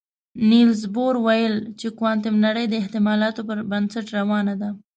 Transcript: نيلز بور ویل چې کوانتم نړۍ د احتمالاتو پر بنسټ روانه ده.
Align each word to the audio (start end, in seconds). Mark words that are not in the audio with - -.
نيلز 0.49 0.81
بور 0.95 1.15
ویل 1.25 1.55
چې 1.79 1.87
کوانتم 1.97 2.35
نړۍ 2.45 2.65
د 2.69 2.73
احتمالاتو 2.81 3.41
پر 3.47 3.57
بنسټ 3.71 4.05
روانه 4.17 4.53
ده. 4.61 4.69